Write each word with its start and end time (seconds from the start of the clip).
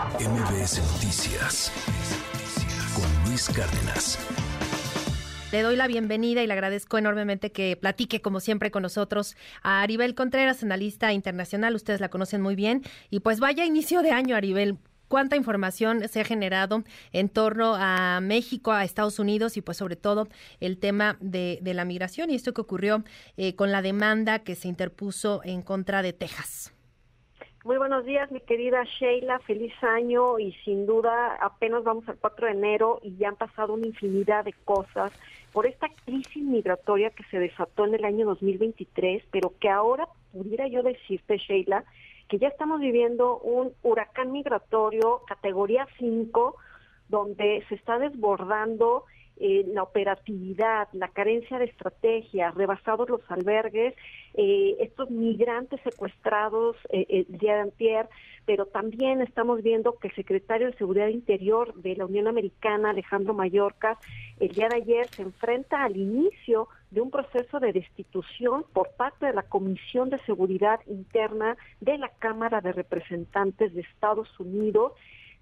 MBS 0.00 0.80
Noticias 0.94 1.70
con 2.94 3.28
Luis 3.28 3.50
Cárdenas. 3.50 4.18
Le 5.52 5.60
doy 5.60 5.76
la 5.76 5.86
bienvenida 5.88 6.42
y 6.42 6.46
le 6.46 6.54
agradezco 6.54 6.96
enormemente 6.96 7.52
que 7.52 7.76
platique, 7.76 8.22
como 8.22 8.40
siempre, 8.40 8.70
con 8.70 8.82
nosotros 8.82 9.36
a 9.62 9.82
Aribel 9.82 10.14
Contreras, 10.14 10.62
analista 10.62 11.12
internacional. 11.12 11.74
Ustedes 11.74 12.00
la 12.00 12.08
conocen 12.08 12.40
muy 12.40 12.54
bien. 12.54 12.82
Y 13.10 13.20
pues 13.20 13.40
vaya 13.40 13.66
inicio 13.66 14.00
de 14.00 14.12
año, 14.12 14.36
Aribel 14.36 14.78
cuánta 15.08 15.36
información 15.36 16.08
se 16.08 16.20
ha 16.20 16.24
generado 16.24 16.82
en 17.12 17.28
torno 17.28 17.74
a 17.76 18.20
México, 18.22 18.72
a 18.72 18.84
Estados 18.84 19.18
Unidos 19.18 19.58
y 19.58 19.60
pues 19.60 19.76
sobre 19.76 19.96
todo 19.96 20.28
el 20.60 20.78
tema 20.78 21.18
de, 21.20 21.60
la 21.62 21.84
migración 21.84 22.30
y 22.30 22.36
esto 22.36 22.54
que 22.54 22.62
ocurrió 22.62 23.04
eh, 23.36 23.54
con 23.54 23.70
la 23.70 23.82
demanda 23.82 24.38
que 24.38 24.54
se 24.54 24.68
interpuso 24.68 25.42
en 25.44 25.60
contra 25.60 26.00
de 26.00 26.14
Texas. 26.14 26.72
Muy 27.62 27.76
buenos 27.76 28.06
días, 28.06 28.32
mi 28.32 28.40
querida 28.40 28.84
Sheila. 28.84 29.38
Feliz 29.40 29.74
año 29.82 30.38
y 30.38 30.52
sin 30.64 30.86
duda 30.86 31.36
apenas 31.42 31.84
vamos 31.84 32.08
al 32.08 32.16
4 32.16 32.46
de 32.46 32.52
enero 32.52 33.00
y 33.02 33.14
ya 33.18 33.28
han 33.28 33.36
pasado 33.36 33.74
una 33.74 33.86
infinidad 33.86 34.46
de 34.46 34.54
cosas 34.64 35.12
por 35.52 35.66
esta 35.66 35.88
crisis 36.06 36.42
migratoria 36.42 37.10
que 37.10 37.22
se 37.24 37.38
desató 37.38 37.84
en 37.84 37.96
el 37.96 38.06
año 38.06 38.24
2023, 38.24 39.24
pero 39.30 39.52
que 39.60 39.68
ahora 39.68 40.08
pudiera 40.32 40.68
yo 40.68 40.82
decirte, 40.82 41.36
Sheila, 41.36 41.84
que 42.30 42.38
ya 42.38 42.48
estamos 42.48 42.80
viviendo 42.80 43.38
un 43.40 43.74
huracán 43.82 44.32
migratorio 44.32 45.20
categoría 45.26 45.86
5, 45.98 46.56
donde 47.10 47.62
se 47.68 47.74
está 47.74 47.98
desbordando 47.98 49.04
eh, 49.42 49.64
la 49.72 49.82
operatividad, 49.82 50.88
la 50.92 51.08
carencia 51.08 51.58
de 51.58 51.64
estrategia, 51.64 52.50
rebasados 52.50 53.08
los 53.08 53.22
albergues, 53.30 53.94
eh, 54.34 54.76
estos 54.80 55.10
migrantes 55.10 55.80
secuestrados 55.82 56.76
eh, 56.90 57.06
el 57.08 57.38
día 57.38 57.54
de 57.54 57.60
antier, 57.60 58.08
pero 58.44 58.66
también 58.66 59.22
estamos 59.22 59.62
viendo 59.62 59.96
que 59.98 60.08
el 60.08 60.14
secretario 60.14 60.66
de 60.66 60.76
Seguridad 60.76 61.08
Interior 61.08 61.72
de 61.74 61.96
la 61.96 62.04
Unión 62.04 62.28
Americana, 62.28 62.90
Alejandro 62.90 63.32
Mayorkas, 63.32 63.96
el 64.40 64.50
día 64.50 64.68
de 64.68 64.76
ayer 64.76 65.08
se 65.08 65.22
enfrenta 65.22 65.84
al 65.84 65.96
inicio 65.96 66.68
de 66.90 67.00
un 67.00 67.10
proceso 67.10 67.60
de 67.60 67.72
destitución 67.72 68.64
por 68.74 68.90
parte 68.96 69.24
de 69.24 69.32
la 69.32 69.44
Comisión 69.44 70.10
de 70.10 70.18
Seguridad 70.26 70.80
Interna 70.86 71.56
de 71.80 71.96
la 71.96 72.10
Cámara 72.18 72.60
de 72.60 72.72
Representantes 72.72 73.72
de 73.72 73.80
Estados 73.80 74.28
Unidos, 74.38 74.92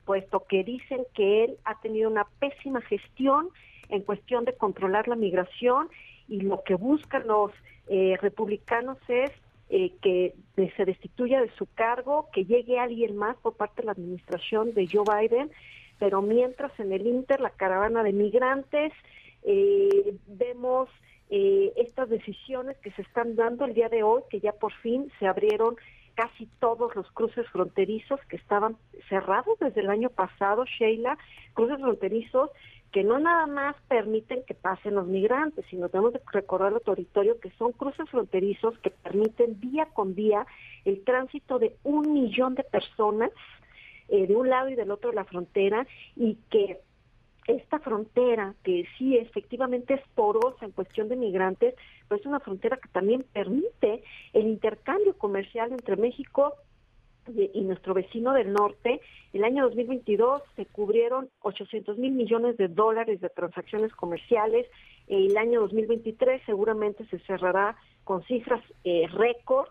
puesto 0.09 0.47
que 0.49 0.65
dicen 0.65 1.05
que 1.13 1.45
él 1.45 1.59
ha 1.65 1.79
tenido 1.83 2.09
una 2.09 2.25
pésima 2.41 2.81
gestión 2.81 3.51
en 3.91 4.01
cuestión 4.01 4.47
de 4.47 4.55
controlar 4.55 5.07
la 5.07 5.17
migración 5.17 5.91
y 6.29 6.41
lo 6.41 6.63
que 6.63 6.77
buscan 6.77 7.27
los 7.27 7.53
eh, 7.89 8.17
republicanos 8.19 8.97
es 9.09 9.31
eh, 9.69 9.93
que 10.01 10.35
se 10.77 10.85
destituya 10.87 11.43
de 11.43 11.51
su 11.59 11.67
cargo, 11.67 12.31
que 12.33 12.47
llegue 12.47 12.79
alguien 12.79 13.19
más 13.19 13.37
por 13.37 13.55
parte 13.55 13.83
de 13.83 13.87
la 13.87 13.93
administración 13.93 14.73
de 14.73 14.89
Joe 14.91 15.05
Biden, 15.05 15.51
pero 15.99 16.23
mientras 16.23 16.73
en 16.81 16.91
el 16.91 17.07
Inter 17.07 17.39
la 17.43 17.51
caravana 17.51 18.03
de 18.03 18.15
migrantes 18.15 18.95
eh, 19.43 20.15
vemos 20.27 20.89
eh, 21.29 21.75
estas 21.77 22.09
decisiones 22.09 22.79
que 22.79 22.93
se 22.93 23.03
están 23.03 23.37
dando 23.37 23.67
el 23.67 23.75
día 23.75 23.91
de 23.91 24.03
hoy, 24.03 24.23
que 24.31 24.41
ya 24.41 24.53
por 24.53 24.73
fin 24.73 25.13
se 25.19 25.27
abrieron 25.27 25.77
casi 26.19 26.47
todos 26.59 26.97
los 26.97 27.09
cruces 27.13 27.47
fronterizos 27.51 28.19
que 28.29 28.35
estaban 28.35 28.77
cerrados 29.09 29.57
desde 29.61 29.83
el 29.83 29.89
año 29.89 30.11
pasado, 30.11 30.65
Sheila, 30.65 31.17
cruces 31.55 31.79
fronterizos 31.81 32.51
que 32.91 33.05
no 33.05 33.21
nada 33.21 33.47
más 33.47 33.77
permiten 33.87 34.43
que 34.45 34.55
pasen 34.55 34.97
los 34.97 35.07
migrantes, 35.07 35.65
sino 35.71 35.89
tenemos 35.89 36.15
que 36.15 36.19
recordar 36.33 36.75
al 36.75 36.81
territorio 36.81 37.39
que 37.39 37.53
son 37.53 37.71
cruces 37.71 38.11
fronterizos 38.11 38.77
que 38.81 38.91
permiten 38.91 39.61
día 39.61 39.87
con 39.95 40.17
día 40.17 40.45
el 40.85 41.05
tránsito 41.05 41.61
de 41.61 41.77
un 41.85 42.13
millón 42.13 42.57
de 42.57 42.65
personas 42.65 43.31
eh, 44.09 44.27
de 44.27 44.35
un 44.35 44.49
lado 44.49 44.71
y 44.71 44.75
del 44.75 44.91
otro 44.91 45.11
de 45.11 45.17
la 45.17 45.25
frontera 45.25 45.87
y 46.17 46.37
que 46.51 46.81
esta 47.49 47.79
frontera, 47.81 48.55
que 48.63 48.87
sí 48.97 49.17
efectivamente 49.17 49.95
es 49.95 50.03
porosa 50.15 50.67
en 50.67 50.71
cuestión 50.71 51.09
de 51.09 51.17
migrantes, 51.17 51.75
pero 52.07 52.21
es 52.21 52.27
una 52.27 52.41
frontera 52.41 52.77
que 52.77 52.89
también 52.91 53.25
permite 53.33 54.05
el 54.35 54.47
intercambio 54.47 55.17
comercial 55.17 55.73
entre 55.73 55.97
México 55.97 56.55
y, 57.27 57.61
nuestro 57.63 57.95
vecino 57.95 58.33
del 58.35 58.53
norte. 58.53 59.01
El 59.33 59.45
año 59.45 59.65
2022 59.65 60.43
se 60.57 60.67
cubrieron 60.67 61.31
800 61.41 61.97
mil 61.99 62.13
millones 62.13 62.57
de 62.59 62.69
dólares 62.69 63.21
de 63.21 63.31
transacciones 63.31 63.93
comerciales. 63.95 64.67
El 65.07 65.37
año 65.37 65.61
2023 65.63 66.43
seguramente 66.45 67.07
se 67.07 67.19
cerrará 67.21 67.77
con 68.05 68.23
cifras 68.25 68.63
eh, 68.85 69.07
récord. 69.11 69.69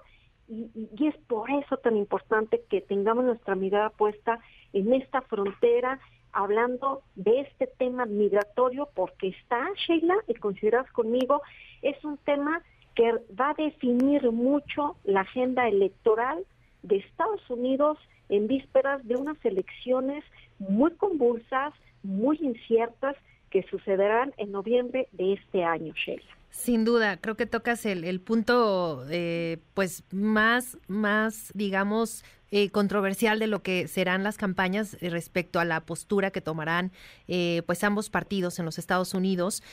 Y, 0.49 0.69
es 1.05 1.15
por 1.27 1.49
eso 1.51 1.77
tan 1.77 1.97
importante 1.97 2.63
que 2.69 2.81
tengamos 2.81 3.25
nuestra 3.25 3.55
mirada 3.55 3.89
puesta 3.91 4.39
en 4.73 4.93
esta 4.93 5.21
frontera 5.21 5.99
hablando 6.37 7.01
de 7.15 7.41
este 7.41 7.65
tema 7.65 8.05
migratorio 8.05 8.87
porque 8.93 9.29
está, 9.29 9.67
Sheila, 9.75 10.15
y 10.27 10.35
consideras 10.35 10.89
conmigo, 10.91 11.41
es 11.81 12.01
un 12.05 12.17
tema 12.17 12.61
que 12.95 13.11
va 13.39 13.49
a 13.49 13.53
definir 13.55 14.31
mucho 14.31 14.97
la 15.03 15.21
agenda 15.21 15.67
electoral 15.67 16.45
de 16.83 16.97
Estados 16.97 17.41
Unidos 17.49 17.97
en 18.29 18.47
vísperas 18.47 19.05
de 19.07 19.15
unas 19.15 19.43
elecciones 19.43 20.23
muy 20.59 20.91
convulsas, 20.91 21.73
muy 22.03 22.37
inciertas, 22.39 23.15
que 23.49 23.63
sucederán 23.63 24.31
en 24.37 24.51
noviembre 24.51 25.07
de 25.13 25.33
este 25.33 25.63
año, 25.63 25.91
Sheila. 25.95 26.37
Sin 26.51 26.85
duda, 26.85 27.17
creo 27.17 27.35
que 27.35 27.47
tocas 27.47 27.83
el, 27.87 28.03
el 28.03 28.21
punto, 28.21 29.05
eh, 29.09 29.57
pues 29.73 30.03
más, 30.11 30.77
más, 30.87 31.51
digamos, 31.55 32.23
eh, 32.49 32.69
controversial 32.69 33.39
de 33.39 33.47
lo 33.47 33.61
que 33.61 33.89
serán 33.89 34.23
las 34.23 34.37
campañas 34.37 34.95
eh, 35.01 35.09
respecto 35.09 35.59
a 35.59 35.65
la 35.65 35.81
postura 35.81 36.31
que 36.31 36.39
tomarán 36.39 36.93
eh, 37.27 37.61
pues 37.65 37.83
ambos 37.83 38.09
partidos 38.09 38.57
en 38.57 38.63
los 38.63 38.79
Estados 38.79 39.13
Unidos, 39.13 39.63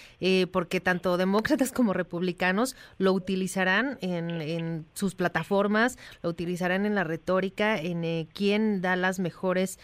porque 0.50 0.80
tanto 0.80 1.16
demócratas 1.16 1.70
como 1.72 1.92
republicanos 1.92 2.74
lo 2.98 3.12
utilizarán 3.12 3.98
en, 4.00 4.86
sus 4.94 5.14
plataformas, 5.14 5.98
lo 6.22 6.30
utilizarán 6.30 6.86
en 6.86 6.94
la 6.94 7.04
retórica, 7.04 7.78
en 7.78 8.26
quién 8.32 8.80
da 8.80 8.96
las 8.96 9.18
mejores 9.18 9.78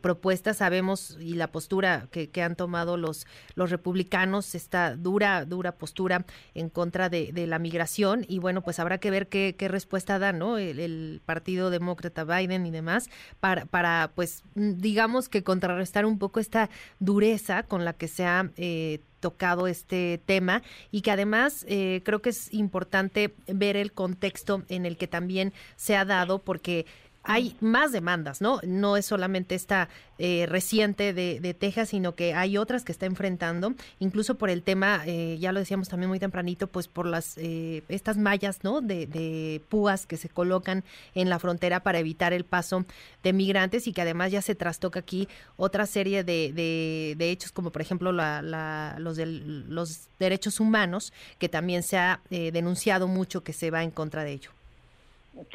propuestas. 0.00 0.58
Sabemos 0.58 1.16
y 1.20 1.34
la 1.34 1.50
postura 1.50 2.08
que, 2.10 2.30
han 2.42 2.54
tomado 2.54 2.96
los, 2.96 3.26
los 3.54 3.70
republicanos, 3.70 4.54
esta 4.54 4.94
dura, 4.94 5.44
dura 5.44 5.72
postura 5.72 6.24
en 6.54 6.68
contra 6.68 7.08
de, 7.08 7.32
la 7.48 7.58
migración 7.58 8.24
y 8.28 8.38
bueno, 8.38 8.62
pues 8.62 8.78
habrá 8.78 8.98
que 8.98 9.10
ver 9.10 9.28
qué, 9.28 9.68
respuesta 9.68 10.18
da 10.18 10.32
¿no? 10.32 10.58
el 10.58 11.20
Partido 11.24 11.70
Demócrata 11.70 12.24
Biden 12.28 12.66
y 12.66 12.70
demás, 12.70 13.10
para, 13.40 13.66
para 13.66 14.12
pues 14.14 14.42
digamos 14.54 15.28
que 15.28 15.42
contrarrestar 15.42 16.06
un 16.06 16.18
poco 16.18 16.38
esta 16.38 16.70
dureza 17.00 17.64
con 17.64 17.84
la 17.84 17.92
que 17.92 18.06
se 18.06 18.24
ha 18.24 18.50
eh, 18.56 19.00
tocado 19.20 19.66
este 19.66 20.20
tema 20.24 20.62
y 20.90 21.00
que 21.00 21.10
además 21.10 21.64
eh, 21.68 22.02
creo 22.04 22.22
que 22.22 22.30
es 22.30 22.52
importante 22.54 23.34
ver 23.46 23.76
el 23.76 23.92
contexto 23.92 24.62
en 24.68 24.86
el 24.86 24.96
que 24.96 25.08
también 25.08 25.52
se 25.76 25.96
ha 25.96 26.04
dado 26.04 26.38
porque 26.38 26.86
hay 27.28 27.54
más 27.60 27.92
demandas, 27.92 28.40
¿no? 28.40 28.58
No 28.64 28.96
es 28.96 29.04
solamente 29.04 29.54
esta 29.54 29.90
eh, 30.18 30.46
reciente 30.48 31.12
de, 31.12 31.40
de, 31.40 31.52
Texas, 31.52 31.90
sino 31.90 32.14
que 32.14 32.32
hay 32.32 32.56
otras 32.56 32.84
que 32.84 32.90
está 32.90 33.04
enfrentando, 33.04 33.74
incluso 33.98 34.36
por 34.36 34.48
el 34.48 34.62
tema, 34.62 35.02
eh, 35.04 35.36
ya 35.38 35.52
lo 35.52 35.60
decíamos 35.60 35.90
también 35.90 36.08
muy 36.08 36.18
tempranito, 36.18 36.68
pues 36.68 36.88
por 36.88 37.04
las 37.04 37.36
eh, 37.36 37.84
estas 37.90 38.16
mallas, 38.16 38.64
¿no? 38.64 38.80
De, 38.80 39.06
de, 39.06 39.62
púas 39.68 40.06
que 40.06 40.16
se 40.16 40.30
colocan 40.30 40.84
en 41.14 41.28
la 41.28 41.38
frontera 41.38 41.82
para 41.82 41.98
evitar 41.98 42.32
el 42.32 42.44
paso 42.44 42.86
de 43.22 43.34
migrantes 43.34 43.86
y 43.86 43.92
que 43.92 44.00
además 44.00 44.32
ya 44.32 44.40
se 44.40 44.54
trastoca 44.54 45.00
aquí 45.00 45.28
otra 45.56 45.84
serie 45.84 46.24
de, 46.24 46.52
de, 46.54 47.30
hechos, 47.30 47.52
como 47.52 47.70
por 47.70 47.82
ejemplo 47.82 48.10
la, 48.10 48.40
la, 48.40 48.96
los, 48.98 49.18
los 49.18 50.08
derechos 50.18 50.60
humanos, 50.60 51.12
que 51.38 51.50
también 51.50 51.82
se 51.82 51.98
ha 51.98 52.22
denunciado 52.30 53.06
mucho 53.06 53.44
que 53.44 53.52
se 53.52 53.70
va 53.70 53.82
en 53.82 53.90
contra 53.90 54.24
de 54.24 54.32
ello. 54.32 54.57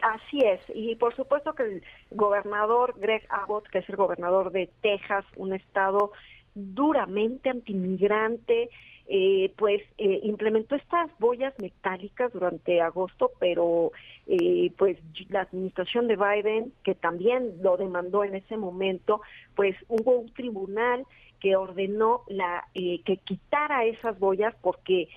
Así 0.01 0.39
es, 0.39 0.61
y 0.73 0.95
por 0.95 1.15
supuesto 1.15 1.53
que 1.53 1.63
el 1.63 1.83
gobernador 2.11 2.95
Greg 2.97 3.25
Abbott, 3.29 3.67
que 3.67 3.79
es 3.79 3.89
el 3.89 3.97
gobernador 3.97 4.51
de 4.51 4.69
Texas, 4.81 5.25
un 5.35 5.53
estado 5.53 6.11
duramente 6.55 7.49
antimigrante, 7.49 8.69
eh, 9.05 9.53
pues 9.57 9.81
eh, 9.97 10.21
implementó 10.23 10.75
estas 10.75 11.09
boyas 11.19 11.53
metálicas 11.59 12.31
durante 12.31 12.79
agosto, 12.79 13.31
pero 13.37 13.91
eh, 14.27 14.71
pues 14.77 14.97
la 15.29 15.41
administración 15.41 16.07
de 16.07 16.15
Biden, 16.15 16.71
que 16.83 16.95
también 16.95 17.61
lo 17.61 17.75
demandó 17.75 18.23
en 18.23 18.35
ese 18.35 18.55
momento, 18.55 19.21
pues 19.55 19.75
hubo 19.89 20.19
un 20.19 20.31
tribunal 20.33 21.05
que 21.41 21.57
ordenó 21.57 22.21
la 22.29 22.65
que 22.73 23.19
quitara 23.25 23.83
esas 23.83 24.17
boyas 24.17 24.55
porque 24.61 25.09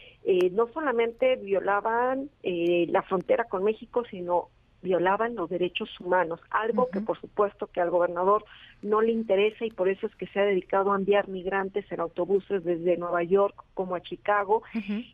no 0.50 0.66
solamente 0.74 1.36
violaban 1.36 2.30
la 2.42 3.02
frontera 3.02 3.44
con 3.44 3.62
México, 3.62 4.02
sino 4.10 4.48
violaban 4.86 5.34
los 5.34 5.50
derechos 5.50 5.90
humanos, 6.00 6.40
algo 6.50 6.88
que 6.90 7.00
por 7.00 7.20
supuesto 7.20 7.66
que 7.66 7.80
al 7.80 7.90
gobernador 7.90 8.44
no 8.82 9.00
le 9.00 9.10
interesa 9.10 9.64
y 9.64 9.70
por 9.70 9.88
eso 9.88 10.06
es 10.06 10.14
que 10.14 10.28
se 10.28 10.38
ha 10.38 10.44
dedicado 10.44 10.92
a 10.92 10.96
enviar 10.96 11.26
migrantes 11.28 11.90
en 11.90 11.98
autobuses 11.98 12.62
desde 12.62 12.96
Nueva 12.96 13.24
York 13.24 13.64
como 13.74 13.96
a 13.96 14.00
Chicago. 14.00 14.62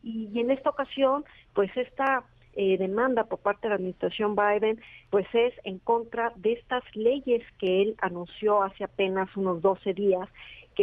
Y, 0.02 0.38
en 0.38 0.50
esta 0.50 0.70
ocasión 0.70 1.24
pues 1.54 1.74
esta 1.76 2.24
eh, 2.54 2.76
demanda 2.76 3.24
por 3.24 3.38
parte 3.38 3.62
de 3.62 3.70
la 3.70 3.76
administración 3.76 4.36
Biden, 4.36 4.78
pues 5.08 5.26
es 5.32 5.54
en 5.64 5.78
contra 5.78 6.32
de 6.36 6.52
estas 6.52 6.84
leyes 6.94 7.42
que 7.58 7.82
él 7.82 7.96
anunció 8.02 8.62
hace 8.62 8.84
apenas 8.84 9.34
unos 9.36 9.62
12 9.62 9.94
días 9.94 10.28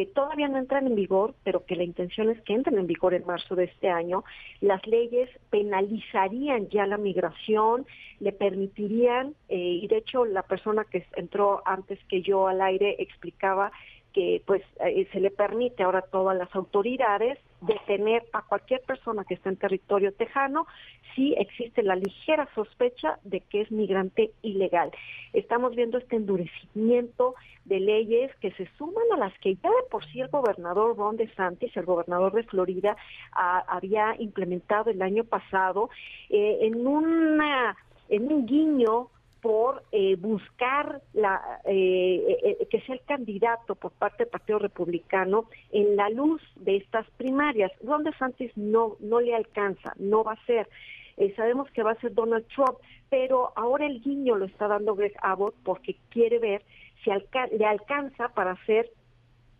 todavía 0.05 0.47
no 0.47 0.57
entran 0.57 0.87
en 0.87 0.95
vigor, 0.95 1.35
pero 1.43 1.65
que 1.65 1.75
la 1.75 1.83
intención 1.83 2.29
es 2.29 2.41
que 2.41 2.53
entren 2.53 2.77
en 2.77 2.87
vigor 2.87 3.13
en 3.13 3.25
marzo 3.25 3.55
de 3.55 3.65
este 3.65 3.89
año. 3.89 4.23
Las 4.61 4.85
leyes 4.87 5.29
penalizarían 5.49 6.69
ya 6.69 6.85
la 6.85 6.97
migración, 6.97 7.85
le 8.19 8.31
permitirían, 8.31 9.35
eh, 9.47 9.57
y 9.57 9.87
de 9.87 9.97
hecho 9.97 10.25
la 10.25 10.43
persona 10.43 10.85
que 10.85 11.05
entró 11.15 11.61
antes 11.65 11.99
que 12.05 12.21
yo 12.21 12.47
al 12.47 12.61
aire 12.61 12.95
explicaba 12.99 13.71
que 14.13 14.41
pues 14.45 14.63
eh, 14.85 15.07
se 15.11 15.19
le 15.19 15.31
permite 15.31 15.83
ahora 15.83 15.99
a 15.99 16.09
todas 16.09 16.37
las 16.37 16.53
autoridades 16.55 17.37
detener 17.61 18.23
a 18.33 18.41
cualquier 18.41 18.81
persona 18.81 19.23
que 19.25 19.33
esté 19.33 19.49
en 19.49 19.57
territorio 19.57 20.13
tejano 20.13 20.65
si 21.15 21.33
existe 21.33 21.83
la 21.83 21.95
ligera 21.95 22.47
sospecha 22.55 23.19
de 23.23 23.41
que 23.41 23.61
es 23.61 23.71
migrante 23.71 24.31
ilegal. 24.41 24.91
Estamos 25.33 25.75
viendo 25.75 25.97
este 25.97 26.15
endurecimiento 26.15 27.35
de 27.65 27.79
leyes 27.79 28.33
que 28.37 28.51
se 28.51 28.67
suman 28.77 29.03
a 29.13 29.17
las 29.17 29.37
que 29.39 29.55
ya 29.55 29.69
de 29.69 29.89
por 29.91 30.05
sí 30.05 30.21
el 30.21 30.29
gobernador 30.29 30.97
Ron 30.97 31.17
DeSantis, 31.17 31.75
el 31.75 31.85
gobernador 31.85 32.33
de 32.33 32.43
Florida, 32.43 32.95
había 33.31 34.15
implementado 34.19 34.89
el 34.89 35.01
año 35.01 35.23
pasado 35.23 35.89
eh, 36.29 36.59
en 36.61 36.85
una 36.87 37.77
en 38.09 38.31
un 38.31 38.45
guiño 38.47 39.09
por 39.41 39.83
eh, 39.91 40.15
buscar 40.17 41.01
la, 41.13 41.61
eh, 41.65 42.37
eh, 42.43 42.67
que 42.69 42.81
sea 42.81 42.95
el 42.95 43.01
candidato 43.01 43.75
por 43.75 43.91
parte 43.91 44.23
del 44.23 44.31
Partido 44.31 44.59
Republicano 44.59 45.45
en 45.71 45.95
la 45.95 46.09
luz 46.09 46.41
de 46.55 46.77
estas 46.77 47.09
primarias. 47.11 47.71
Ron 47.83 48.03
DeSantis 48.03 48.55
no, 48.57 48.97
no 48.99 49.21
le 49.21 49.35
alcanza, 49.35 49.93
no 49.97 50.23
va 50.23 50.33
a 50.33 50.45
ser. 50.45 50.67
sabemos 51.35 51.69
que 51.71 51.83
va 51.83 51.91
a 51.91 52.01
ser 52.01 52.13
Donald 52.13 52.45
Trump, 52.47 52.77
pero 53.09 53.51
ahora 53.55 53.85
el 53.85 54.01
guiño 54.01 54.35
lo 54.35 54.45
está 54.45 54.67
dando 54.67 54.95
Greg 54.95 55.15
Abbott 55.21 55.55
porque 55.63 55.95
quiere 56.09 56.39
ver 56.39 56.61
si 57.03 57.11
le 57.57 57.65
alcanza 57.65 58.29
para 58.29 58.51
hacer 58.51 58.91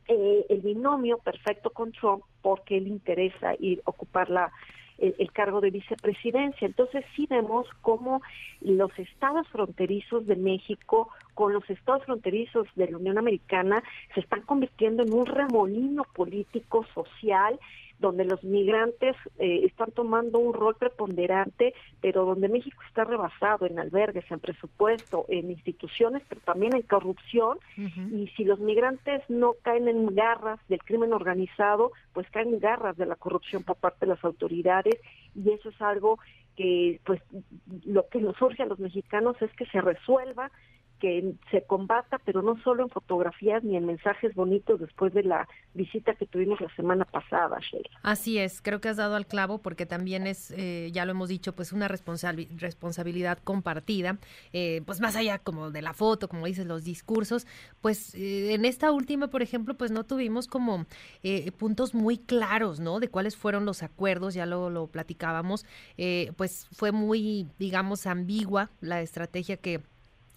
el 0.08 0.62
binomio 0.62 1.20
perfecto 1.20 1.70
con 1.70 1.92
Trump 1.92 2.24
porque 2.42 2.82
le 2.82 2.90
interesa 2.90 3.54
ir 3.60 3.80
ocupar 3.86 4.30
la, 4.30 4.52
el, 5.02 5.32
cargo 5.32 5.62
de 5.62 5.72
vicepresidencia. 5.72 6.66
Entonces 6.66 7.06
sí 7.16 7.28
vemos 7.30 7.68
cómo 7.82 8.22
los 8.62 8.92
estados 8.98 9.48
fronterizos 9.50 10.26
de 10.26 10.36
México 10.36 11.10
con 11.34 11.54
los 11.54 11.68
estados 11.70 12.04
fronterizos 12.06 12.68
de 12.76 12.92
la 12.92 12.98
Unión 12.98 13.18
Americana 13.18 13.82
se 14.14 14.20
están 14.20 14.42
convirtiendo 14.42 15.04
en 15.04 15.14
un 15.14 15.26
remolino 15.26 16.04
político, 16.04 16.86
social, 16.94 17.60
donde 18.00 18.26
los 18.26 18.44
migrantes 18.44 19.16
eh, 19.38 19.66
están 19.66 19.92
tomando 19.92 20.40
un 20.40 20.54
rol 20.54 20.76
preponderante, 20.76 21.74
pero 22.02 22.26
donde 22.26 22.48
México 22.48 22.82
está 22.88 23.04
rebasado 23.04 23.66
en 23.66 23.78
albergues, 23.78 24.30
en 24.32 24.40
presupuesto, 24.40 25.26
en 25.28 25.52
instituciones, 25.52 26.24
pero 26.28 26.42
también 26.42 26.76
en 26.76 26.82
corrupción. 26.84 27.58
Y 27.78 28.28
si 28.36 28.46
los 28.46 28.60
migrantes 28.60 29.22
no 29.30 29.54
caen 29.62 29.88
en 29.88 30.16
garras 30.16 30.60
del 30.70 30.84
crimen 30.84 31.14
organizado, 31.14 31.92
pues 32.14 32.30
caen 32.30 32.54
en 32.54 32.60
garras 32.60 32.98
de 32.98 33.06
la 33.06 33.16
corrupción 33.16 33.64
por 33.64 33.76
parte 33.76 34.06
de 34.06 34.14
las 34.14 34.24
autoridades 34.24 34.96
y 35.36 35.52
eso 35.52 35.70
es 35.70 35.82
algo 35.82 36.20
que 36.56 37.00
pues 37.06 37.22
lo 37.86 38.08
que 38.10 38.20
nos 38.20 38.42
urge 38.42 38.64
a 38.64 38.66
los 38.66 38.80
mexicanos 38.80 39.42
es 39.42 39.52
que 39.54 39.66
se 39.68 39.82
resuelva 39.82 40.52
que 41.00 41.34
se 41.52 41.64
combata, 41.64 42.20
pero 42.26 42.42
no 42.42 42.62
solo 42.64 42.84
en 42.84 42.90
fotografías 42.90 43.64
ni 43.64 43.76
en 43.76 43.86
mensajes 43.86 44.36
bonitos 44.36 44.80
después 44.80 45.14
de 45.14 45.24
la 45.24 45.48
visita 45.74 46.16
que 46.16 46.26
tuvimos 46.26 46.60
la 46.62 46.74
semana 46.76 47.06
pasada, 47.06 47.58
Sheila. 47.60 47.90
Así 48.04 48.38
es, 48.38 48.62
creo 48.62 48.82
que 48.82 48.90
has 48.90 48.98
dado 48.98 49.16
al 49.16 49.26
clavo 49.26 49.60
porque 49.60 49.86
también 49.86 50.28
es, 50.28 50.52
eh, 50.52 50.90
ya 50.92 51.06
lo 51.06 51.12
hemos 51.12 51.30
dicho, 51.30 51.54
pues 51.54 51.72
una 51.72 51.88
responsabilidad 51.88 53.40
compartida, 53.44 54.18
eh, 54.54 54.82
pues 54.86 55.00
más 55.00 55.16
allá 55.16 55.40
como 55.40 55.72
de 55.72 55.82
la 55.82 55.94
foto, 55.94 56.28
como 56.28 56.46
dices, 56.46 56.66
los 56.66 56.84
discursos, 56.84 57.48
pues 57.82 58.14
eh, 58.16 58.54
en 58.54 58.66
esta 58.66 58.92
última, 58.92 59.30
por 59.30 59.42
ejemplo, 59.42 59.76
pues 59.76 59.92
no 59.92 60.04
tuvimos 60.04 60.48
como 60.48 60.86
puntos 61.58 61.94
muy 61.94 62.18
claros, 62.18 62.80
¿no? 62.80 63.00
De 63.00 63.10
cuáles 63.10 63.36
fueron 63.36 63.66
los 63.66 63.84
acuerdos, 63.84 64.34
ya 64.34 64.46
lo, 64.46 64.70
lo 64.70 64.88
platicábamos, 64.88 65.66
pues 66.36 66.68
fue 66.72 66.92
muy, 66.92 67.48
digamos, 67.58 68.08
ambigua 68.08 68.70
la 68.82 69.02
estrategia 69.02 69.58
que 69.58 69.82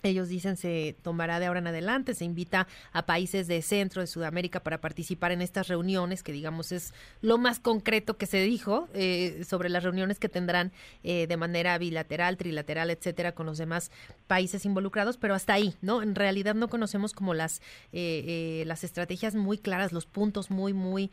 ellos 0.03 0.29
dicen 0.29 0.57
se 0.57 0.97
tomará 1.03 1.39
de 1.41 1.47
ahora 1.47 1.61
en 1.61 1.69
adelante, 1.69 2.15
se 2.15 2.25
invita 2.25 2.67
a 2.93 3.07
países 3.07 3.47
de 3.47 3.63
Centro, 3.63 4.01
de 4.01 4.07
Sudamérica 4.07 4.61
para 4.61 4.81
participar 4.81 5.33
en 5.33 5.43
estas 5.43 5.69
reuniones, 5.69 6.23
que 6.23 6.33
digamos 6.33 6.73
es 6.73 6.93
lo 7.21 7.39
más 7.39 7.61
concreto 7.61 8.17
que 8.17 8.27
se 8.27 8.43
dijo 8.43 8.89
eh, 8.95 9.45
sobre 9.49 9.69
las 9.69 9.85
reuniones 9.85 10.19
que 10.19 10.29
tendrán 10.29 10.73
eh, 11.05 11.27
de 11.27 11.37
manera 11.37 11.79
bilateral, 11.79 12.37
trilateral, 12.37 12.91
etcétera, 12.91 13.33
con 13.33 13.47
los 13.47 13.59
demás 13.59 13.91
países 14.27 14.65
involucrados, 14.65 15.17
pero 15.17 15.35
hasta 15.35 15.55
ahí, 15.55 15.75
¿no? 15.81 16.03
En 16.03 16.15
realidad 16.15 16.55
no 16.55 16.69
conocemos 16.69 17.13
como 17.13 17.35
las, 17.35 17.63
eh, 17.93 18.65
las 18.67 18.85
estrategias 18.85 19.35
muy 19.35 19.59
claras, 19.59 19.93
los 19.93 20.07
puntos 20.07 20.51
muy, 20.51 20.73
muy 20.73 21.11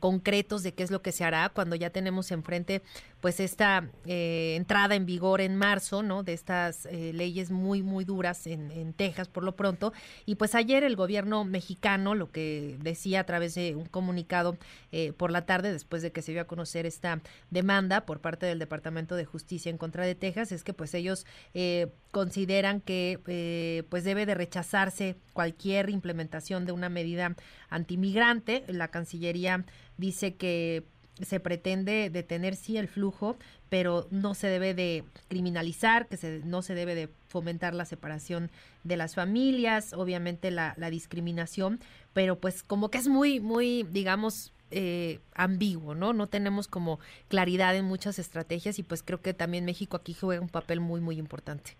concretos 0.00 0.62
de 0.62 0.74
qué 0.74 0.82
es 0.82 0.90
lo 0.90 1.02
que 1.02 1.12
se 1.12 1.24
hará 1.24 1.48
cuando 1.48 1.74
ya 1.74 1.90
tenemos 1.90 2.30
enfrente 2.30 2.82
pues 3.26 3.40
esta 3.40 3.90
entrada 4.04 4.94
en 4.94 5.04
vigor 5.04 5.40
en 5.40 5.56
marzo, 5.56 6.04
¿no? 6.04 6.22
De 6.22 6.32
estas 6.32 6.86
leyes 6.92 7.50
muy, 7.50 7.82
muy 7.82 8.04
duras 8.04 8.46
en, 8.46 8.92
Texas 8.92 9.26
por 9.26 9.42
lo 9.42 9.56
pronto. 9.56 9.92
Y 10.26 10.36
pues 10.36 10.54
ayer 10.54 10.84
el 10.84 10.94
gobierno 10.94 11.42
mexicano 11.44 12.14
lo 12.14 12.30
que 12.30 12.76
decía 12.80 13.18
a 13.18 13.24
través 13.24 13.56
de 13.56 13.74
un 13.74 13.86
comunicado 13.86 14.56
eh, 14.92 15.12
por 15.12 15.32
la 15.32 15.44
tarde, 15.44 15.72
después 15.72 16.02
de 16.02 16.12
que 16.12 16.22
se 16.22 16.30
dio 16.30 16.40
a 16.40 16.44
conocer 16.44 16.86
esta 16.86 17.20
demanda 17.50 18.06
por 18.06 18.20
parte 18.20 18.46
del 18.46 18.60
Departamento 18.60 19.16
de 19.16 19.24
Justicia 19.24 19.70
en 19.70 19.78
contra 19.78 20.04
de 20.04 20.14
Texas, 20.14 20.52
es 20.52 20.62
que 20.62 20.72
pues 20.72 20.94
ellos 20.94 21.26
eh, 21.52 21.88
consideran 22.12 22.80
que 22.80 23.18
eh, 23.26 23.82
pues 23.88 24.04
debe 24.04 24.24
de 24.24 24.36
rechazarse 24.36 25.16
cualquier 25.32 25.90
implementación 25.90 26.64
de 26.64 26.70
una 26.70 26.88
medida 26.88 27.34
antimigrante. 27.70 28.64
La 28.68 28.88
Cancillería 28.88 29.64
dice 29.96 30.36
que 30.36 30.84
se 31.20 31.40
pretende 31.40 32.10
detener 32.10 32.56
sí 32.56 32.76
el 32.76 32.88
flujo, 32.88 33.36
pero 33.68 34.06
no 34.10 34.34
se 34.34 34.48
debe 34.48 34.74
de 34.74 35.04
criminalizar, 35.28 36.06
que 36.06 36.16
se, 36.16 36.40
no 36.44 36.62
se 36.62 36.74
debe 36.74 36.94
de 36.94 37.08
fomentar 37.28 37.74
la 37.74 37.84
separación 37.84 38.50
de 38.84 38.96
las 38.96 39.14
familias, 39.14 39.92
obviamente 39.92 40.50
la, 40.50 40.74
la 40.76 40.90
discriminación, 40.90 41.80
pero 42.12 42.36
pues 42.38 42.62
como 42.62 42.90
que 42.90 42.98
es 42.98 43.08
muy, 43.08 43.40
muy, 43.40 43.82
digamos, 43.84 44.52
eh, 44.72 45.20
ambiguo, 45.34 45.94
¿no? 45.94 46.12
No 46.12 46.26
tenemos 46.26 46.66
como 46.66 46.98
claridad 47.28 47.76
en 47.76 47.84
muchas 47.84 48.18
estrategias 48.18 48.78
y 48.78 48.82
pues 48.82 49.02
creo 49.02 49.20
que 49.22 49.32
también 49.32 49.64
México 49.64 49.96
aquí 49.96 50.12
juega 50.12 50.42
un 50.42 50.48
papel 50.48 50.80
muy, 50.80 51.00
muy 51.00 51.18
importante. 51.18 51.76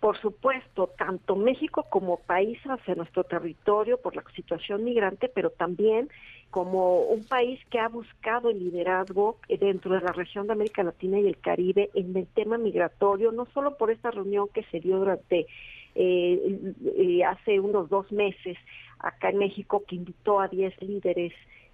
Por 0.00 0.18
supuesto, 0.20 0.90
tanto 0.98 1.36
México 1.36 1.84
como 1.90 2.18
país 2.20 2.58
hacia 2.64 2.94
nuestro 2.94 3.24
territorio 3.24 3.98
por 4.00 4.16
la 4.16 4.24
situación 4.34 4.84
migrante, 4.84 5.28
pero 5.28 5.50
también 5.50 6.08
como 6.50 7.00
un 7.00 7.24
país 7.24 7.60
que 7.70 7.78
ha 7.78 7.88
buscado 7.88 8.50
el 8.50 8.58
liderazgo 8.58 9.38
dentro 9.48 9.94
de 9.94 10.00
la 10.00 10.12
región 10.12 10.46
de 10.46 10.54
América 10.54 10.82
Latina 10.82 11.18
y 11.18 11.26
el 11.26 11.38
Caribe 11.38 11.90
en 11.94 12.16
el 12.16 12.26
tema 12.28 12.56
migratorio, 12.58 13.32
no 13.32 13.46
solo 13.52 13.76
por 13.76 13.90
esta 13.90 14.10
reunión 14.10 14.48
que 14.52 14.62
se 14.64 14.80
dio 14.80 14.98
durante 14.98 15.46
eh, 15.98 16.74
eh, 16.94 17.24
hace 17.24 17.58
unos 17.58 17.88
dos 17.88 18.12
meses 18.12 18.58
acá 18.98 19.30
en 19.30 19.38
México, 19.38 19.82
que 19.88 19.96
invitó 19.96 20.40
a 20.40 20.48
10 20.48 20.82
líderes 20.82 21.32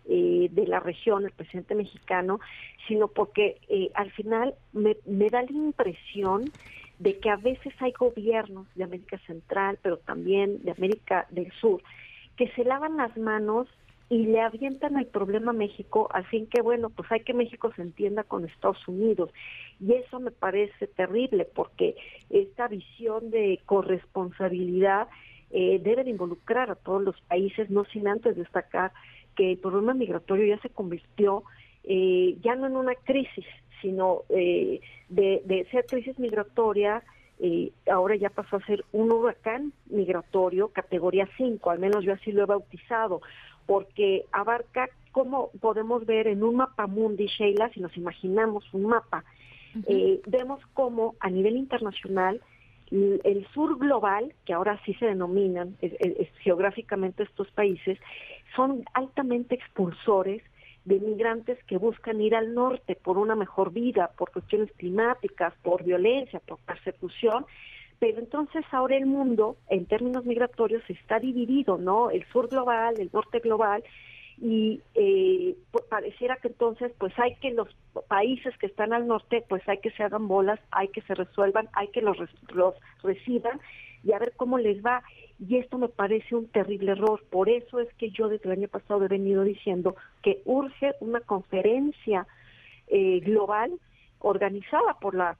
eh, 0.08 0.48
de 0.50 0.66
la 0.68 0.78
región, 0.78 1.24
el 1.24 1.32
presidente 1.32 1.74
mexicano, 1.74 2.38
sino 2.86 3.08
porque 3.08 3.58
al 3.94 4.12
final 4.12 4.54
me, 4.72 4.96
me 5.06 5.28
da 5.28 5.42
la 5.42 5.50
impresión 5.50 6.52
de 7.00 7.18
que 7.18 7.30
a 7.30 7.36
veces 7.36 7.74
hay 7.80 7.92
gobiernos 7.92 8.68
de 8.76 8.84
América 8.84 9.18
Central, 9.26 9.78
pero 9.82 9.96
también 9.98 10.62
de 10.62 10.70
América 10.70 11.26
del 11.30 11.50
Sur, 11.60 11.82
que 12.36 12.48
se 12.52 12.64
lavan 12.64 12.96
las 12.96 13.16
manos 13.16 13.66
y 14.12 14.26
le 14.26 14.42
avientan 14.42 14.98
el 14.98 15.06
problema 15.06 15.52
a 15.52 15.54
México, 15.54 16.10
fin 16.28 16.46
que 16.46 16.60
bueno, 16.60 16.90
pues 16.90 17.10
hay 17.10 17.20
que 17.20 17.32
México 17.32 17.72
se 17.74 17.80
entienda 17.80 18.24
con 18.24 18.44
Estados 18.44 18.86
Unidos. 18.86 19.30
Y 19.80 19.94
eso 19.94 20.20
me 20.20 20.30
parece 20.30 20.86
terrible 20.86 21.46
porque 21.46 21.96
esta 22.28 22.68
visión 22.68 23.30
de 23.30 23.58
corresponsabilidad 23.64 25.08
eh, 25.50 25.80
debe 25.82 26.04
de 26.04 26.10
involucrar 26.10 26.70
a 26.70 26.74
todos 26.74 27.02
los 27.02 27.18
países, 27.22 27.70
no 27.70 27.86
sin 27.86 28.06
antes 28.06 28.36
destacar 28.36 28.92
que 29.34 29.52
el 29.52 29.56
problema 29.56 29.94
migratorio 29.94 30.44
ya 30.44 30.60
se 30.60 30.68
convirtió 30.68 31.44
eh, 31.84 32.36
ya 32.42 32.54
no 32.54 32.66
en 32.66 32.76
una 32.76 32.94
crisis, 32.94 33.46
sino 33.80 34.24
eh, 34.28 34.80
de, 35.08 35.66
ser 35.70 35.86
crisis 35.86 36.18
migratoria, 36.18 37.02
eh, 37.40 37.72
ahora 37.90 38.14
ya 38.14 38.30
pasó 38.30 38.56
a 38.56 38.66
ser 38.66 38.84
un 38.92 39.10
huracán 39.10 39.72
migratorio 39.86 40.68
categoría 40.68 41.28
5, 41.36 41.70
al 41.70 41.78
menos 41.78 42.04
yo 42.04 42.12
así 42.12 42.30
lo 42.30 42.42
he 42.42 42.46
bautizado, 42.46 43.20
porque 43.66 44.24
abarca, 44.32 44.88
como 45.12 45.50
podemos 45.60 46.06
ver 46.06 46.26
en 46.26 46.42
un 46.42 46.56
mapa 46.56 46.86
mundi, 46.86 47.26
Sheila, 47.26 47.70
si 47.70 47.80
nos 47.80 47.96
imaginamos 47.96 48.64
un 48.72 48.84
mapa, 48.86 49.24
eh, 49.86 50.20
vemos 50.26 50.60
cómo 50.74 51.14
a 51.20 51.30
nivel 51.30 51.56
internacional 51.56 52.40
el 52.90 53.46
sur 53.54 53.78
global, 53.78 54.34
que 54.44 54.52
ahora 54.52 54.78
sí 54.84 54.92
se 54.94 55.06
denominan 55.06 55.78
geográficamente 56.42 57.22
estos 57.22 57.50
países, 57.52 57.98
son 58.54 58.84
altamente 58.92 59.54
expulsores 59.54 60.42
de 60.84 60.98
migrantes 60.98 61.62
que 61.64 61.78
buscan 61.78 62.20
ir 62.20 62.34
al 62.34 62.54
norte 62.54 62.96
por 62.96 63.16
una 63.16 63.34
mejor 63.34 63.72
vida, 63.72 64.10
por 64.18 64.30
cuestiones 64.30 64.70
climáticas, 64.72 65.54
por 65.62 65.84
violencia, 65.84 66.40
por 66.40 66.58
persecución, 66.58 67.46
pero 68.02 68.18
entonces 68.18 68.64
ahora 68.72 68.96
el 68.96 69.06
mundo, 69.06 69.58
en 69.68 69.86
términos 69.86 70.24
migratorios, 70.24 70.82
está 70.88 71.20
dividido, 71.20 71.78
¿no? 71.78 72.10
El 72.10 72.26
sur 72.32 72.48
global, 72.48 72.98
el 72.98 73.10
norte 73.12 73.38
global, 73.38 73.84
y 74.38 74.80
eh, 74.96 75.54
pues, 75.70 75.84
pareciera 75.84 76.34
que 76.38 76.48
entonces 76.48 76.90
pues 76.98 77.16
hay 77.16 77.36
que 77.36 77.52
los 77.52 77.68
países 78.08 78.58
que 78.58 78.66
están 78.66 78.92
al 78.92 79.06
norte 79.06 79.44
pues 79.48 79.62
hay 79.68 79.78
que 79.78 79.92
se 79.92 80.02
hagan 80.02 80.26
bolas, 80.26 80.58
hay 80.72 80.88
que 80.88 81.00
se 81.02 81.14
resuelvan, 81.14 81.68
hay 81.74 81.86
que 81.92 82.02
los, 82.02 82.16
los 82.52 82.74
reciban 83.04 83.60
y 84.02 84.10
a 84.10 84.18
ver 84.18 84.32
cómo 84.36 84.58
les 84.58 84.84
va. 84.84 85.04
Y 85.38 85.58
esto 85.58 85.78
me 85.78 85.88
parece 85.88 86.34
un 86.34 86.48
terrible 86.48 86.92
error. 86.92 87.22
Por 87.30 87.48
eso 87.48 87.78
es 87.78 87.94
que 87.94 88.10
yo 88.10 88.26
desde 88.26 88.46
el 88.46 88.58
año 88.58 88.68
pasado 88.68 89.04
he 89.04 89.08
venido 89.08 89.44
diciendo 89.44 89.94
que 90.22 90.42
urge 90.44 90.94
una 90.98 91.20
conferencia 91.20 92.26
eh, 92.88 93.20
global 93.20 93.70
organizada 94.18 94.94
por 94.94 95.14
la 95.14 95.36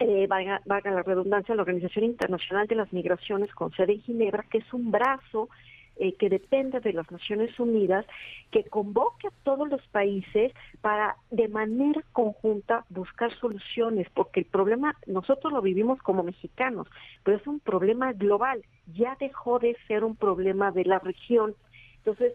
eh, 0.00 0.26
valga, 0.28 0.60
la 0.66 1.02
redundancia, 1.02 1.54
la 1.54 1.62
Organización 1.62 2.04
Internacional 2.04 2.66
de 2.66 2.76
las 2.76 2.92
Migraciones 2.92 3.52
con 3.54 3.72
sede 3.72 3.94
en 3.94 4.02
Ginebra, 4.02 4.44
que 4.50 4.58
es 4.58 4.72
un 4.72 4.90
brazo 4.90 5.48
eh, 5.96 6.14
que 6.14 6.28
depende 6.28 6.78
de 6.78 6.92
las 6.92 7.10
Naciones 7.10 7.58
Unidas, 7.58 8.06
que 8.52 8.62
convoque 8.64 9.26
a 9.26 9.32
todos 9.42 9.68
los 9.68 9.84
países 9.88 10.52
para 10.80 11.16
de 11.30 11.48
manera 11.48 12.02
conjunta 12.12 12.84
buscar 12.90 13.36
soluciones, 13.40 14.08
porque 14.14 14.40
el 14.40 14.46
problema 14.46 14.94
nosotros 15.06 15.52
lo 15.52 15.60
vivimos 15.60 16.00
como 16.00 16.22
mexicanos, 16.22 16.86
pero 17.24 17.36
es 17.36 17.46
un 17.48 17.58
problema 17.58 18.12
global, 18.12 18.62
ya 18.94 19.16
dejó 19.18 19.58
de 19.58 19.76
ser 19.88 20.04
un 20.04 20.14
problema 20.14 20.70
de 20.70 20.84
la 20.84 21.00
región. 21.00 21.56
Entonces, 21.96 22.34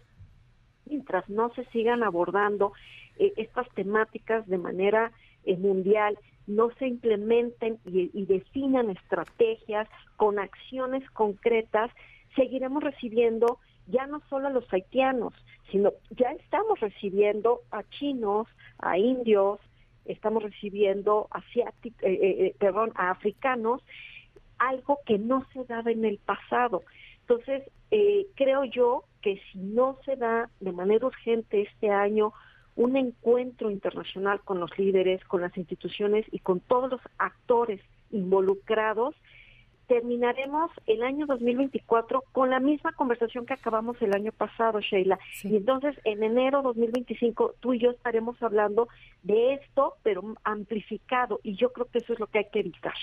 mientras 0.86 1.29
no 1.29 1.53
se 1.53 1.63
sigan 1.65 2.03
abordando 2.03 2.74
eh, 3.17 3.32
estas 3.38 3.70
temáticas 3.75 4.46
de 4.48 4.58
manera 4.58 5.13
eh, 5.46 5.55
mundial, 5.55 6.17
no 6.47 6.71
se 6.77 6.88
implementen 6.88 7.79
y, 7.85 8.25
definan 8.25 8.89
estrategias 8.89 9.88
con 10.17 10.39
acciones 10.39 11.09
concretas, 11.12 11.91
seguiremos 12.35 12.83
recibiendo 12.83 13.59
ya 13.88 14.07
no 14.07 14.21
solo 14.29 14.47
a 14.47 14.51
los 14.51 14.71
haitianos, 14.73 15.33
sino 15.71 15.91
ya 16.12 16.31
estamos 16.31 16.79
recibiendo 16.79 17.62
a 17.71 17.83
chinos, 17.83 18.47
a 18.79 18.97
indios, 18.97 19.59
estamos 20.05 20.43
recibiendo 20.43 21.27
asiáticos, 21.31 22.03
eh, 22.03 22.13
eh, 22.13 22.45
eh, 22.45 22.55
perdón, 22.59 22.91
a 22.95 23.12
africanos, 23.12 23.81
algo 24.57 25.00
que 25.05 25.17
no 25.17 25.45
se 25.53 25.65
daba 25.65 25.91
en 25.91 26.05
el 26.05 26.17
pasado. 26.19 26.83
Entonces, 27.21 27.63
creo 28.35 28.63
yo 28.65 29.03
que 29.21 29.39
si 29.51 29.59
no 29.59 29.97
se 30.03 30.15
da 30.15 30.50
de 30.59 30.71
manera 30.71 31.05
urgente 31.05 31.62
este 31.62 31.89
año 31.89 32.33
un 32.75 32.96
encuentro 32.96 33.70
internacional 33.70 34.42
con 34.42 34.60
los 34.60 34.77
líderes, 34.77 35.24
con 35.25 35.42
las 35.42 35.56
instituciones 35.58 36.25
y 36.32 36.39
con 36.39 36.60
todos 36.60 36.92
los 36.92 37.01
actores 37.18 37.82
involucrados, 38.12 39.15
terminaremos 39.88 40.72
el 40.88 41.03
año 41.03 41.25
2024 41.25 42.24
con 42.32 42.50
la 42.50 42.60
misma 42.60 42.94
conversación 42.94 43.46
que 43.46 43.53
acabamos 43.53 44.01
el 44.01 44.13
año 44.15 44.32
pasado, 44.32 44.80
Sheila. 44.80 45.20
Y 45.44 45.58
entonces 45.58 45.96
en 46.03 46.24
enero 46.24 46.62
2025 46.62 47.56
tú 47.60 47.74
y 47.74 47.80
yo 47.80 47.92
estaremos 47.92 48.42
hablando 48.42 48.88
de 49.24 49.56
esto, 49.56 49.96
pero 50.03 50.36
amplificado. 50.44 51.39
Y 51.44 51.56
yo 51.56 51.72
creo 51.74 51.88
que 51.88 52.00
eso 52.00 52.13
es 52.13 52.20
lo 52.20 52.27
que 52.27 52.39
hay 52.39 52.48
que 52.51 52.62
evitar. 52.62 52.94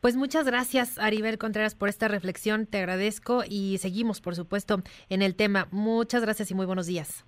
Pues 0.00 0.16
muchas 0.16 0.46
gracias, 0.46 0.98
Aribel 0.98 1.36
Contreras, 1.36 1.74
por 1.74 1.90
esta 1.90 2.08
reflexión. 2.08 2.66
Te 2.66 2.78
agradezco 2.78 3.42
y 3.46 3.76
seguimos, 3.78 4.22
por 4.22 4.34
supuesto, 4.34 4.82
en 5.10 5.20
el 5.20 5.34
tema. 5.34 5.68
Muchas 5.72 6.22
gracias 6.22 6.50
y 6.50 6.54
muy 6.54 6.64
buenos 6.64 6.86
días. 6.86 7.26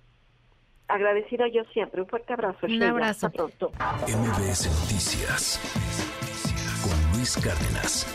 Agradecido 0.87 1.45
yo 1.47 1.63
siempre. 1.73 2.01
Un 2.01 2.07
fuerte 2.07 2.33
abrazo. 2.33 2.65
Un 2.65 2.83
abrazo. 2.83 3.27
Hasta 3.27 3.29
pronto. 3.29 3.71
MBS 4.07 4.67
Noticias 4.67 5.59
con 6.83 7.17
Luis 7.17 7.37
Cárdenas. 7.37 8.05